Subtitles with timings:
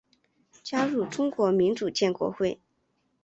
[0.63, 2.59] 加入中国民主建国会。